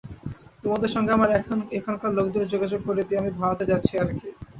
তোমাদের 0.63 0.89
সঙ্গে 0.95 1.11
আমার 1.13 1.29
এখানকার 1.77 2.11
লোকদের 2.17 2.43
যোগাযোগ 2.53 2.79
করে 2.87 3.01
দিয়ে 3.07 3.21
আমি 3.21 3.31
ভারতে 3.39 3.63
যাচ্ছি 3.71 3.93
আর 3.97 4.09
কি। 4.11 4.27